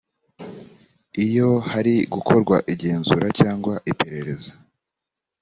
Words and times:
iyo 1.25 1.49
hari 1.71 1.95
gukorwa 2.13 2.55
igenzura 2.73 3.27
cyangwa 3.39 3.73
iperereza 3.91 4.51